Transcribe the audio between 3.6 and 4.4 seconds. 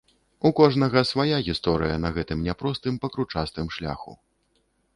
шляху.